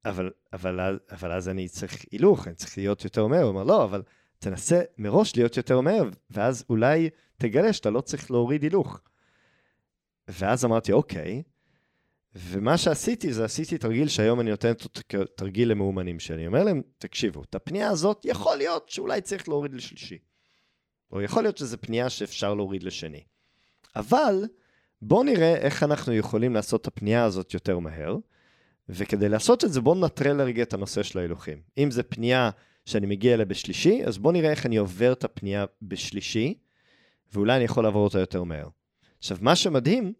אבל, 0.04 0.30
אבל, 0.52 0.99
אבל 1.11 1.32
אז 1.32 1.49
אני 1.49 1.68
צריך 1.68 2.04
הילוך, 2.11 2.47
אני 2.47 2.54
צריך 2.54 2.78
להיות 2.78 3.04
יותר 3.04 3.26
מהר. 3.26 3.42
הוא 3.42 3.50
אמר, 3.50 3.64
לא, 3.64 3.85
אבל 3.85 4.02
תנסה 4.38 4.80
מראש 4.99 5.37
להיות 5.37 5.56
יותר 5.56 5.80
מהר, 5.80 6.04
ואז 6.30 6.64
אולי 6.70 7.11
תגלה 7.37 7.73
שאתה 7.73 7.90
לא 7.90 8.00
צריך 8.00 8.30
להוריד 8.30 8.62
הילוך. 8.62 9.00
ואז 10.28 10.64
אמרתי, 10.64 10.92
אוקיי. 10.92 11.42
ומה 12.35 12.78
שעשיתי 12.78 13.32
זה 13.32 13.44
עשיתי 13.44 13.78
תרגיל 13.78 14.08
שהיום 14.08 14.40
אני 14.40 14.50
נותן 14.50 14.70
אותו 14.70 14.88
תרגיל 15.37 15.70
למאומנים 15.70 16.20
שלי. 16.20 16.37
אני 16.37 16.47
אומר 16.47 16.64
להם, 16.64 16.82
תקשיבו, 16.99 17.42
את 17.42 17.54
הפנייה 17.54 17.88
הזאת 17.88 18.25
יכול 18.25 18.56
להיות 18.56 18.88
שאולי 18.88 19.20
צריך 19.20 19.49
להוריד 19.49 19.75
לשלישי. 19.75 20.18
או 21.12 21.23
יכול 21.23 21.42
להיות 21.42 21.58
שזו 21.58 21.76
פנייה 21.80 22.11
שאפשר 22.11 22.54
להוריד 22.54 22.82
לשני. 22.82 23.23
אבל 23.97 24.44
בואו 25.02 25.23
נראה 25.23 25.54
איך 25.56 25.82
אנחנו 25.82 26.12
יכולים 26.12 26.54
לעשות 26.54 26.80
את 26.80 26.87
הפנייה 26.87 27.25
הזאת 27.25 27.54
יותר 27.54 27.78
מהר, 27.78 28.16
וכדי 28.88 29.28
לעשות 29.28 29.64
את 29.64 29.73
זה 29.73 29.80
בואו 29.80 30.06
נטרל 30.06 30.37
לרגע 30.37 30.62
את 30.62 30.73
הנושא 30.73 31.02
של 31.02 31.18
ההילוכים. 31.18 31.61
אם 31.78 31.90
זה 31.90 32.02
פנייה 32.02 32.50
שאני 32.87 33.06
מגיע 33.06 33.35
אליה 33.35 33.44
בשלישי, 33.44 34.04
אז 34.04 34.18
בואו 34.18 34.32
נראה 34.32 34.50
איך 34.50 34.66
אני 34.66 34.76
עובר 34.76 35.12
את 35.12 35.25
הפנייה 35.25 35.64
בשלישי, 35.82 36.54
ואולי 37.32 37.56
אני 37.56 37.64
יכול 37.64 37.85
לעבור 37.85 38.04
אותה 38.04 38.18
יותר 38.18 38.44
מהר. 38.44 38.68
עכשיו, 39.18 39.38
מה 39.40 39.56
שמדהים, 39.56 40.12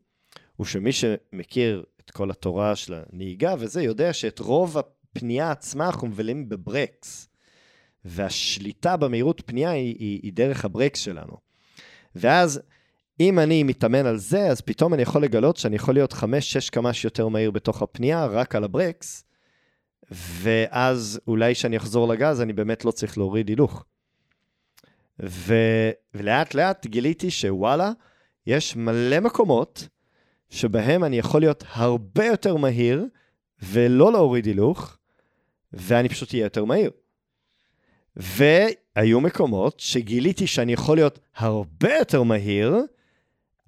הוא 0.57 0.67
שמי 0.67 0.93
שמכיר 0.93 1.85
את 2.09 2.13
כל 2.13 2.31
התורה 2.31 2.77
של 2.77 2.95
הנהיגה 3.13 3.55
וזה, 3.59 3.83
יודע 3.83 4.13
שאת 4.13 4.39
רוב 4.39 4.79
הפנייה 4.79 5.51
עצמה 5.51 5.87
אנחנו 5.87 6.09
מבלים 6.09 6.49
בברקס. 6.49 7.29
והשליטה 8.05 8.97
במהירות 8.97 9.43
פנייה 9.47 9.71
היא, 9.71 9.97
היא, 9.99 10.21
היא 10.23 10.33
דרך 10.33 10.65
הברקס 10.65 11.01
שלנו. 11.01 11.37
ואז 12.15 12.61
אם 13.21 13.39
אני 13.39 13.63
מתאמן 13.63 14.07
על 14.07 14.17
זה, 14.17 14.47
אז 14.47 14.61
פתאום 14.61 14.95
אני 14.95 15.03
יכול 15.03 15.23
לגלות 15.23 15.57
שאני 15.57 15.77
יכול 15.77 15.95
להיות 15.95 16.13
5-6 16.13 16.17
קמ"ש 16.73 17.05
יותר 17.05 17.29
מהיר 17.29 17.51
בתוך 17.51 17.83
הפנייה, 17.83 18.27
רק 18.27 18.55
על 18.55 18.65
הברקס, 18.65 19.25
ואז 20.11 21.21
אולי 21.27 21.55
כשאני 21.55 21.77
אחזור 21.77 22.09
לגז, 22.09 22.41
אני 22.41 22.53
באמת 22.53 22.85
לא 22.85 22.91
צריך 22.91 23.19
להוריד 23.19 23.49
הילוך. 23.49 23.85
ו... 25.23 25.55
ולאט 26.15 26.55
לאט 26.55 26.87
גיליתי 26.87 27.31
שוואלה, 27.31 27.93
יש 28.47 28.77
מלא 28.77 29.21
מקומות 29.21 29.89
שבהם 30.51 31.05
אני 31.05 31.19
יכול 31.19 31.41
להיות 31.41 31.65
הרבה 31.73 32.27
יותר 32.27 32.57
מהיר 32.57 33.07
ולא 33.63 34.13
להוריד 34.13 34.47
הילוך, 34.47 34.97
ואני 35.73 36.09
פשוט 36.09 36.35
אהיה 36.35 36.45
יותר 36.45 36.65
מהיר. 36.65 36.91
והיו 38.17 39.21
מקומות 39.21 39.81
שגיליתי 39.81 40.47
שאני 40.47 40.73
יכול 40.73 40.97
להיות 40.97 41.19
הרבה 41.37 41.95
יותר 41.95 42.23
מהיר, 42.23 42.77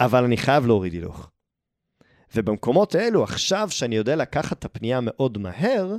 אבל 0.00 0.24
אני 0.24 0.36
חייב 0.36 0.66
להוריד 0.66 0.92
הילוך. 0.92 1.30
ובמקומות 2.34 2.94
האלו, 2.94 3.22
עכשיו 3.22 3.68
שאני 3.70 3.96
יודע 3.96 4.16
לקחת 4.16 4.58
את 4.58 4.64
הפנייה 4.64 5.00
מאוד 5.02 5.38
מהר, 5.38 5.96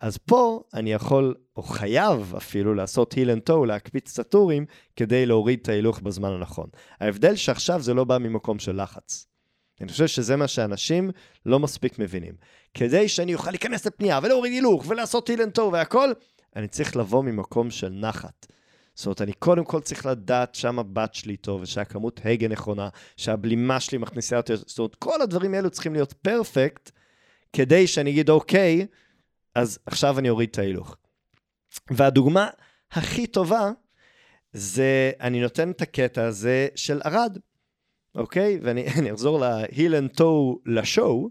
אז 0.00 0.16
פה 0.16 0.62
אני 0.74 0.92
יכול, 0.92 1.34
או 1.56 1.62
חייב 1.62 2.34
אפילו, 2.36 2.74
לעשות 2.74 3.12
heel 3.12 3.30
and 3.30 3.42
toe, 3.42 3.64
להקפיץ 3.64 4.18
את 4.18 4.26
הטורים, 4.26 4.66
כדי 4.96 5.26
להוריד 5.26 5.58
את 5.62 5.68
ההילוך 5.68 6.00
בזמן 6.00 6.30
הנכון. 6.30 6.66
ההבדל 7.00 7.36
שעכשיו 7.36 7.82
זה 7.82 7.94
לא 7.94 8.04
בא 8.04 8.18
ממקום 8.18 8.58
של 8.58 8.82
לחץ. 8.82 9.31
אני 9.82 9.92
חושב 9.92 10.06
שזה 10.06 10.36
מה 10.36 10.48
שאנשים 10.48 11.10
לא 11.46 11.58
מספיק 11.58 11.98
מבינים. 11.98 12.34
כדי 12.74 13.08
שאני 13.08 13.34
אוכל 13.34 13.50
להיכנס 13.50 13.86
לפנייה 13.86 14.20
ולהוריד 14.22 14.52
הילוך 14.52 14.84
ולעשות 14.88 15.28
heel 15.28 15.42
and 15.42 15.52
toe 15.52 15.70
והכל, 15.72 16.12
אני 16.56 16.68
צריך 16.68 16.96
לבוא 16.96 17.24
ממקום 17.24 17.70
של 17.70 17.88
נחת. 17.88 18.46
זאת 18.94 19.06
אומרת, 19.06 19.22
אני 19.22 19.32
קודם 19.32 19.64
כל 19.64 19.80
צריך 19.80 20.06
לדעת 20.06 20.54
שהמבט 20.54 21.14
שלי 21.14 21.36
טוב, 21.36 21.62
ושהכמות 21.62 22.20
הגה 22.24 22.48
נכונה, 22.48 22.88
שהבלימה 23.16 23.80
שלי 23.80 23.98
מכניסה 23.98 24.36
יותר, 24.36 24.56
זאת 24.56 24.78
אומרת, 24.78 24.94
כל 24.94 25.22
הדברים 25.22 25.54
האלו 25.54 25.70
צריכים 25.70 25.92
להיות 25.92 26.12
perfect, 26.12 26.90
כדי 27.52 27.86
שאני 27.86 28.10
אגיד, 28.10 28.30
אוקיי, 28.30 28.86
אז 29.54 29.78
עכשיו 29.86 30.18
אני 30.18 30.30
אוריד 30.30 30.48
את 30.50 30.58
ההילוך. 30.58 30.96
והדוגמה 31.90 32.48
הכי 32.92 33.26
טובה, 33.26 33.70
זה, 34.52 35.10
אני 35.20 35.40
נותן 35.40 35.70
את 35.70 35.82
הקטע 35.82 36.24
הזה 36.24 36.68
של 36.74 37.00
ערד, 37.04 37.38
אוקיי? 38.14 38.58
ואני 38.62 39.12
אחזור 39.14 39.40
להיל 39.40 39.94
אנד 39.94 40.10
טו 40.10 40.58
לשואו. 40.66 41.30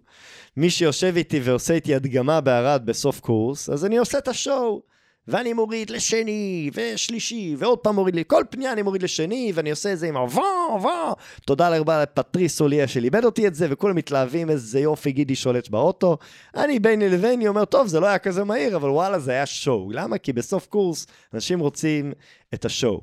מי 0.57 0.69
שיושב 0.69 1.13
איתי 1.17 1.39
ועושה 1.43 1.73
איתי 1.73 1.95
הדגמה 1.95 2.41
בערד 2.41 2.85
בסוף 2.85 3.19
קורס, 3.19 3.69
אז 3.69 3.85
אני 3.85 3.97
עושה 3.97 4.17
את 4.17 4.27
ה 4.27 4.38
show. 4.38 4.91
ואני 5.27 5.53
מוריד 5.53 5.89
לשני, 5.89 6.69
ושלישי, 6.73 7.55
ועוד 7.57 7.79
פעם 7.79 7.95
מוריד 7.95 8.15
לי, 8.15 8.23
כל 8.27 8.43
פנייה 8.49 8.73
אני 8.73 8.81
מוריד 8.81 9.03
לשני, 9.03 9.51
ואני 9.55 9.71
עושה 9.71 9.93
את 9.93 9.99
זה 9.99 10.07
עם 10.07 10.17
עבר, 10.17 10.41
עבר. 10.75 11.13
תודה 11.45 11.69
לרבה 11.69 12.03
לפטריס 12.03 12.61
אוליה 12.61 12.87
שלימד 12.87 13.25
אותי 13.25 13.47
את 13.47 13.55
זה, 13.55 13.67
וכולם 13.69 13.95
מתלהבים 13.95 14.49
איזה 14.49 14.79
יופי 14.79 15.11
גידי 15.11 15.35
שולט 15.35 15.69
באוטו. 15.69 16.17
אני 16.55 16.79
ביני 16.79 17.09
לביני 17.09 17.47
אומר, 17.47 17.65
טוב, 17.65 17.87
זה 17.87 17.99
לא 17.99 18.07
היה 18.07 18.17
כזה 18.17 18.43
מהיר, 18.43 18.75
אבל 18.75 18.89
וואלה, 18.89 19.19
זה 19.19 19.31
היה 19.31 19.45
שואו. 19.45 19.91
למה? 19.91 20.17
כי 20.17 20.33
בסוף 20.33 20.67
קורס 20.67 21.07
אנשים 21.33 21.59
רוצים 21.59 22.13
את 22.53 22.65
השואו. 22.65 23.01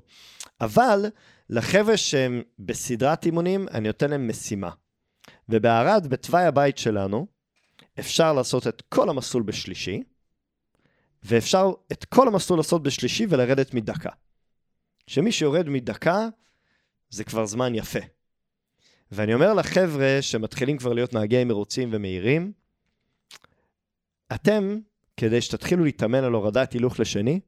אבל 0.61 1.07
לחבר'ה 1.51 1.97
שהם 1.97 2.43
בסדרת 2.59 3.27
אימונים, 3.27 3.69
אני 3.69 3.87
נותן 3.87 4.11
להם 4.11 4.29
משימה. 4.29 4.71
ובערד, 5.49 6.07
בתוואי 6.07 6.45
הבית 6.45 6.79
שלנו, 6.79 7.27
אפשר 8.01 8.33
לעשות 8.33 8.67
את 8.67 8.83
כל 8.89 9.09
המסלול 9.09 9.43
בשלישי, 9.43 10.03
ואפשר 11.23 11.71
את 11.93 12.05
כל 12.05 12.29
המסלול 12.29 12.59
לעשות 12.59 12.83
בשלישי 12.83 13.27
ולרדת 13.29 13.75
מדקה. 13.75 14.11
כשמי 15.07 15.33
שיורד 15.33 15.69
מדקה, 15.69 16.29
זה 17.11 17.25
כבר 17.25 17.47
זמן 17.47 17.75
יפה. 17.75 17.99
ואני 19.13 19.35
אומר 19.35 19.55
לחבר'ה 19.55 20.19
שמתחילים 20.21 20.79
כבר 20.79 20.93
להיות 20.93 21.13
נהגי 21.15 21.45
מרוצים 21.45 21.89
ומהירים, 21.93 22.53
אתם, 24.35 24.79
כדי 25.17 25.41
שתתחילו 25.41 25.85
להתאמן 25.85 26.25
על 26.25 26.33
הורדת 26.33 26.73
הילוך 26.73 27.01
לשני, 27.01 27.41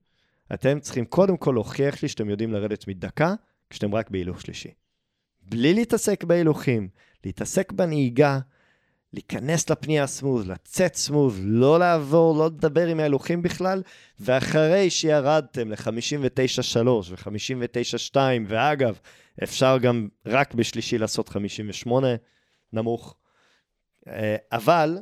אתם 0.55 0.81
צריכים 0.81 1.05
קודם 1.05 1.37
כל 1.37 1.53
להוכיח 1.53 2.03
לי 2.03 2.09
שאתם 2.09 2.31
יודעים 2.31 2.53
לרדת 2.53 2.89
מדקה, 2.89 3.35
כשאתם 3.71 3.95
רק 3.95 4.11
בהילוך 4.11 4.41
שלישי. 4.41 4.71
בלי 5.43 5.75
להתעסק 5.75 6.25
בהילוכים, 6.25 6.89
להתעסק 7.25 7.73
בנהיגה, 7.73 8.39
להיכנס 9.13 9.71
לפנייה 9.71 10.07
סמוז, 10.07 10.49
לצאת 10.49 10.95
סמוז, 10.95 11.41
לא 11.43 11.79
לעבור, 11.79 12.39
לא 12.39 12.47
לדבר 12.47 12.87
עם 12.87 13.01
ההילוכים 13.01 13.43
בכלל, 13.43 13.83
ואחרי 14.21 14.91
שירדתם 14.91 15.71
ל-59.3 15.71 16.89
ו-59.2, 16.89 18.17
ואגב, 18.47 18.99
אפשר 19.43 19.79
גם 19.79 20.09
רק 20.27 20.55
בשלישי 20.55 20.99
לעשות 20.99 21.29
58 21.29 22.09
נמוך, 22.73 23.17
אה, 24.09 24.37
אבל 24.53 24.99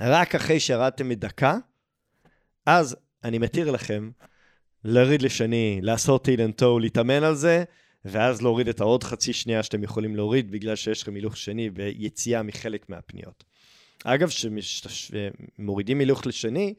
רק 0.00 0.34
אחרי 0.34 0.60
שירדתם 0.60 1.08
מדקה, 1.08 1.56
אז 2.66 2.96
אני 3.24 3.38
מתיר 3.38 3.70
לכם 3.70 4.10
להוריד 4.86 5.22
לשני, 5.22 5.78
לעשות 5.82 6.28
אילן 6.28 6.52
טו, 6.52 6.78
להתאמן 6.78 7.24
על 7.24 7.34
זה, 7.34 7.64
ואז 8.04 8.42
להוריד 8.42 8.68
את 8.68 8.80
העוד 8.80 9.04
חצי 9.04 9.32
שנייה 9.32 9.62
שאתם 9.62 9.82
יכולים 9.82 10.16
להוריד 10.16 10.50
בגלל 10.50 10.76
שיש 10.76 11.02
לכם 11.02 11.14
הילוך 11.14 11.36
שני 11.36 11.70
ויציאה 11.74 12.42
מחלק 12.42 12.88
מהפניות. 12.88 13.44
אגב, 14.04 14.28
כשמורידים 14.28 16.00
הילוך 16.00 16.26
לשני, 16.26 16.74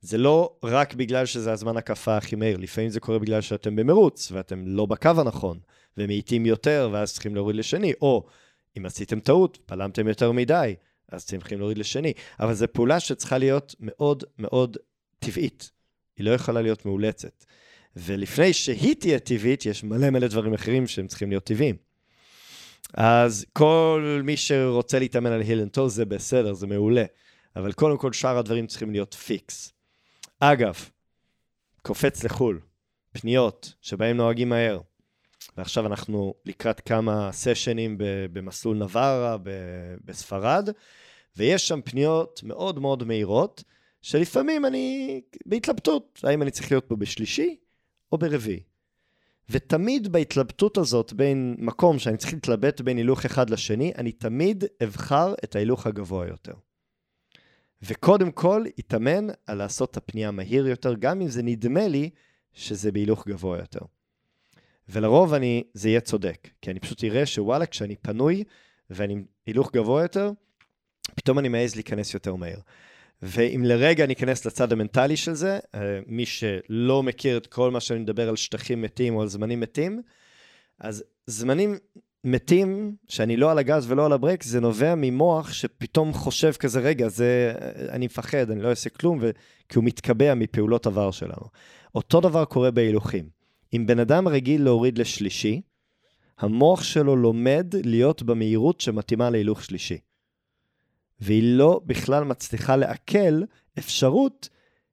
זה 0.00 0.18
לא 0.18 0.56
רק 0.62 0.94
בגלל 0.94 1.26
שזה 1.26 1.52
הזמן 1.52 1.76
הקפה 1.76 2.16
הכי 2.16 2.36
מהיר, 2.36 2.56
לפעמים 2.56 2.90
זה 2.90 3.00
קורה 3.00 3.18
בגלל 3.18 3.40
שאתם 3.40 3.76
במרוץ 3.76 4.32
ואתם 4.32 4.66
לא 4.66 4.86
בקו 4.86 5.10
הנכון, 5.16 5.58
ומאיטים 5.96 6.46
יותר 6.46 6.88
ואז 6.92 7.12
צריכים 7.12 7.34
להוריד 7.34 7.56
לשני, 7.56 7.92
או 8.02 8.26
אם 8.78 8.86
עשיתם 8.86 9.20
טעות, 9.20 9.58
בלמתם 9.68 10.08
יותר 10.08 10.32
מדי, 10.32 10.74
אז 11.08 11.26
צריכים 11.26 11.58
להוריד 11.58 11.78
לשני. 11.78 12.12
אבל 12.40 12.54
זו 12.54 12.66
פעולה 12.72 13.00
שצריכה 13.00 13.38
להיות 13.38 13.74
מאוד 13.80 14.24
מאוד 14.38 14.76
טבעית. 15.18 15.77
היא 16.18 16.24
לא 16.24 16.30
יכולה 16.30 16.62
להיות 16.62 16.86
מאולצת. 16.86 17.44
ולפני 17.96 18.52
שהיא 18.52 18.94
תהיה 18.94 19.18
טבעית, 19.18 19.66
יש 19.66 19.84
מלא 19.84 20.10
מלא 20.10 20.28
דברים 20.28 20.54
אחרים 20.54 20.86
שהם 20.86 21.06
צריכים 21.06 21.30
להיות 21.30 21.44
טבעיים. 21.44 21.76
אז 22.94 23.46
כל 23.52 24.20
מי 24.24 24.36
שרוצה 24.36 24.98
להתאמן 24.98 25.32
על 25.32 25.40
heel 25.40 25.68
toe 25.68 25.88
זה 25.88 26.04
בסדר, 26.04 26.52
זה 26.52 26.66
מעולה. 26.66 27.04
אבל 27.56 27.72
קודם 27.72 27.98
כל 27.98 28.12
שאר 28.12 28.38
הדברים 28.38 28.66
צריכים 28.66 28.90
להיות 28.92 29.14
פיקס. 29.14 29.72
אגב, 30.40 30.88
קופץ 31.82 32.24
לחו"ל, 32.24 32.60
הפניות 33.14 33.72
שבהם 33.82 34.16
נוהגים 34.16 34.48
מהר, 34.48 34.80
ועכשיו 35.56 35.86
אנחנו 35.86 36.34
לקראת 36.46 36.80
כמה 36.80 37.32
סשנים 37.32 37.96
במסלול 38.32 38.76
נווארה 38.76 39.36
בספרד, 40.04 40.68
ויש 41.36 41.68
שם 41.68 41.80
פניות 41.84 42.40
מאוד 42.44 42.78
מאוד 42.78 43.04
מהירות, 43.04 43.64
שלפעמים 44.02 44.66
אני 44.66 45.20
בהתלבטות, 45.46 46.20
האם 46.24 46.42
אני 46.42 46.50
צריך 46.50 46.72
להיות 46.72 46.84
פה 46.88 46.96
בשלישי 46.96 47.56
או 48.12 48.18
ברביעי. 48.18 48.60
ותמיד 49.50 50.08
בהתלבטות 50.08 50.78
הזאת 50.78 51.12
בין 51.12 51.56
מקום 51.58 51.98
שאני 51.98 52.16
צריך 52.16 52.32
להתלבט 52.34 52.80
בין 52.80 52.96
הילוך 52.96 53.24
אחד 53.24 53.50
לשני, 53.50 53.92
אני 53.98 54.12
תמיד 54.12 54.64
אבחר 54.84 55.34
את 55.44 55.56
ההילוך 55.56 55.86
הגבוה 55.86 56.28
יותר. 56.28 56.54
וקודם 57.82 58.30
כל, 58.30 58.64
יתאמן 58.78 59.26
על 59.46 59.58
לעשות 59.58 59.90
את 59.90 59.96
הפנייה 59.96 60.30
מהיר 60.30 60.66
יותר, 60.66 60.94
גם 60.94 61.20
אם 61.20 61.28
זה 61.28 61.42
נדמה 61.42 61.88
לי 61.88 62.10
שזה 62.52 62.92
בהילוך 62.92 63.28
גבוה 63.28 63.58
יותר. 63.58 63.80
ולרוב 64.88 65.34
אני, 65.34 65.64
זה 65.74 65.88
יהיה 65.88 66.00
צודק, 66.00 66.48
כי 66.62 66.70
אני 66.70 66.80
פשוט 66.80 67.04
אראה 67.04 67.26
שוואלה, 67.26 67.66
כשאני 67.66 67.96
פנוי 67.96 68.44
ואני 68.90 69.12
עם 69.12 69.24
הילוך 69.46 69.72
גבוה 69.72 70.02
יותר, 70.02 70.30
פתאום 71.14 71.38
אני 71.38 71.48
מעז 71.48 71.74
להיכנס 71.74 72.14
יותר 72.14 72.34
מהר. 72.34 72.58
ואם 73.22 73.62
לרגע 73.64 74.04
אני 74.04 74.12
אכנס 74.12 74.44
לצד 74.44 74.72
המנטלי 74.72 75.16
של 75.16 75.34
זה, 75.34 75.58
אה, 75.74 75.80
מי 76.06 76.26
שלא 76.26 77.02
מכיר 77.02 77.36
את 77.36 77.46
כל 77.46 77.70
מה 77.70 77.80
שאני 77.80 78.00
מדבר 78.00 78.28
על 78.28 78.36
שטחים 78.36 78.82
מתים 78.82 79.16
או 79.16 79.22
על 79.22 79.28
זמנים 79.28 79.60
מתים, 79.60 80.02
אז 80.80 81.04
זמנים 81.26 81.76
מתים, 82.24 82.96
שאני 83.08 83.36
לא 83.36 83.50
על 83.50 83.58
הגז 83.58 83.90
ולא 83.90 84.06
על 84.06 84.12
הברקס, 84.12 84.46
זה 84.46 84.60
נובע 84.60 84.94
ממוח 84.96 85.52
שפתאום 85.52 86.12
חושב 86.12 86.52
כזה, 86.52 86.80
רגע, 86.80 87.08
זה, 87.08 87.54
אני 87.88 88.06
מפחד, 88.06 88.50
אני 88.50 88.62
לא 88.62 88.70
אעשה 88.70 88.90
כלום, 88.90 89.18
ו... 89.20 89.30
כי 89.68 89.78
הוא 89.78 89.84
מתקבע 89.84 90.34
מפעולות 90.34 90.86
עבר 90.86 91.10
שלנו. 91.10 91.46
אותו 91.94 92.20
דבר 92.20 92.44
קורה 92.44 92.70
בהילוכים. 92.70 93.28
אם 93.74 93.86
בן 93.86 93.98
אדם 93.98 94.28
רגיל 94.28 94.64
להוריד 94.64 94.98
לשלישי, 94.98 95.60
המוח 96.38 96.82
שלו 96.82 97.16
לומד 97.16 97.74
להיות 97.84 98.22
במהירות 98.22 98.80
שמתאימה 98.80 99.30
להילוך 99.30 99.64
שלישי. 99.64 99.98
והיא 101.20 101.42
לא 101.56 101.80
בכלל 101.86 102.24
מצליחה 102.24 102.76
לעכל 102.76 103.42
אפשרות 103.78 104.48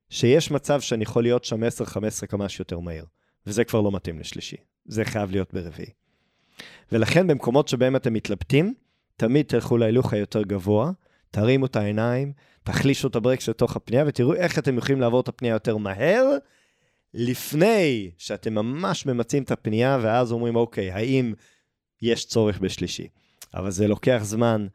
שיש 0.10 0.52
מצב 0.52 0.82
שאני 0.82 1.04
יכול 1.04 1.24
להיות 1.24 1.46
שם 1.46 1.64
10-15 1.64 2.28
כמה 2.28 2.50
שיותר 2.50 2.80
מהר. 2.80 3.04
וזה 3.48 3.64
כבר 3.64 3.82
לא 3.82 3.92
מתאים 3.92 4.20
לשלישי. 4.20 4.58
זה 4.86 5.06
חייב 5.06 5.32
להיות 5.32 5.54
ברביעי. 5.54 5.90
ולכן 6.92 7.28
במקומות 7.28 7.68
שבהם 7.68 7.96
אתם 7.96 8.14
מתלבטים, 8.14 8.74
תמיד 9.18 9.46
תלכו 9.46 9.78
להילוך 9.78 10.14
היותר 10.14 10.44
גבוה, 10.44 10.92
תרימו 11.32 11.66
את 11.66 11.76
העיניים, 11.76 12.34
תחלישו 12.64 13.08
את 13.08 13.16
הברקס 13.16 13.50
לתוך 13.50 13.76
הפנייה 13.76 14.04
ותראו 14.08 14.34
איך 14.34 14.60
אתם 14.60 14.78
יכולים 14.78 15.02
לעבור 15.02 15.20
את 15.20 15.28
הפנייה 15.28 15.54
יותר 15.54 15.78
מהר, 15.78 16.38
לפני 17.14 18.12
שאתם 18.18 18.54
ממש 18.54 19.06
ממצים 19.06 19.44
את 19.44 19.52
הפנייה, 19.52 20.00
ואז 20.02 20.32
אומרים, 20.32 20.56
אוקיי, 20.56 20.92
האם 20.92 21.34
יש 22.02 22.26
צורך 22.26 22.60
בשלישי? 22.60 23.08
אבל 23.54 23.72
זה 23.72 23.88
לוקח 23.88 24.20
זמן, 24.24 24.68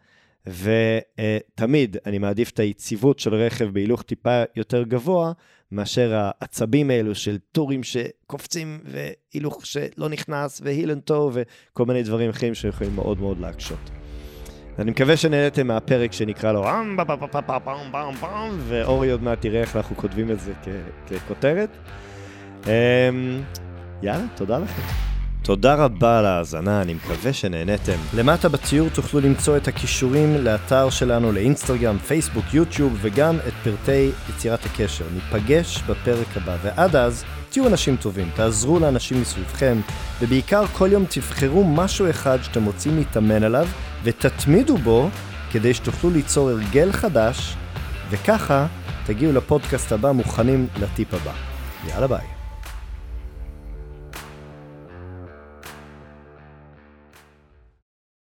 ותמיד 0.46 1.96
אני 2.06 2.18
מעדיף 2.18 2.50
את 2.50 2.58
היציבות 2.58 3.18
של 3.18 3.34
רכב 3.34 3.64
בהילוך 3.64 4.02
טיפה 4.02 4.42
יותר 4.56 4.82
גבוה, 4.82 5.32
מאשר 5.72 6.14
העצבים 6.14 6.90
האלו 6.90 7.14
של 7.14 7.38
טורים 7.52 7.80
שקופצים, 7.82 8.80
והילוך 8.84 9.66
שלא 9.66 10.08
נכנס, 10.08 10.60
והילנטו, 10.64 11.30
וכל 11.32 11.86
מיני 11.86 12.02
דברים 12.02 12.30
אחרים 12.30 12.54
שיכולים 12.54 12.94
מאוד 12.94 13.20
מאוד 13.20 13.40
להקשות. 13.40 13.90
אני 14.78 14.90
מקווה 14.90 15.16
שנהנתם 15.16 15.66
מהפרק 15.66 16.12
שנקרא 16.12 16.52
לו 16.52 16.64
אמ 16.64 16.96
פה 16.96 17.16
פה 17.16 17.26
פה 17.26 17.42
פה 17.42 17.60
פם 17.60 17.78
פם 17.92 18.12
פם, 18.20 18.58
ואורי 18.68 19.10
עוד 19.10 19.22
מעט 19.22 19.40
תראה 19.40 19.60
איך 19.60 19.76
אנחנו 19.76 19.96
כותבים 19.96 20.30
את 20.30 20.40
זה 20.40 20.52
ככותרת. 21.06 21.70
יאללה, 24.02 24.26
תודה 24.36 24.58
לכם. 24.58 25.09
תודה 25.42 25.74
רבה 25.74 26.18
על 26.18 26.26
ההאזנה, 26.26 26.82
אני 26.82 26.94
מקווה 26.94 27.32
שנהניתם. 27.32 27.96
למטה 28.14 28.48
בציור 28.48 28.88
תוכלו 28.88 29.20
למצוא 29.20 29.56
את 29.56 29.68
הכישורים 29.68 30.34
לאתר 30.34 30.90
שלנו 30.90 31.32
לאינסטגרם, 31.32 31.98
פייסבוק, 31.98 32.44
יוטיוב 32.54 32.98
וגם 33.00 33.36
את 33.48 33.52
פרטי 33.64 34.10
יצירת 34.30 34.64
הקשר. 34.64 35.04
ניפגש 35.14 35.82
בפרק 35.82 36.36
הבא, 36.36 36.56
ועד 36.62 36.96
אז 36.96 37.24
תהיו 37.50 37.66
אנשים 37.66 37.96
טובים, 37.96 38.30
תעזרו 38.36 38.78
לאנשים 38.78 39.20
מסביבכם, 39.20 39.80
ובעיקר 40.20 40.66
כל 40.66 40.88
יום 40.92 41.04
תבחרו 41.04 41.64
משהו 41.64 42.10
אחד 42.10 42.38
שאתם 42.42 42.64
רוצים 42.64 42.96
להתאמן 42.96 43.42
עליו, 43.42 43.66
ותתמידו 44.04 44.76
בו 44.76 45.10
כדי 45.52 45.74
שתוכלו 45.74 46.10
ליצור 46.10 46.50
הרגל 46.50 46.92
חדש, 46.92 47.56
וככה 48.10 48.66
תגיעו 49.06 49.32
לפודקאסט 49.32 49.92
הבא 49.92 50.12
מוכנים 50.12 50.66
לטיפ 50.80 51.14
הבא. 51.14 51.32
יאללה 51.88 52.06
ביי. 52.06 52.39